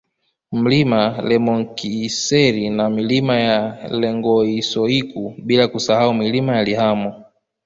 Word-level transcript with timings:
Mlima 0.51 1.21
Lemonkiseri 1.21 2.69
na 2.69 2.89
Milima 2.89 3.39
ya 3.39 3.87
Lengoisoiku 3.89 5.35
bila 5.37 5.67
kusahau 5.67 6.13
Mlima 6.13 6.63
Lihamo 6.63 7.25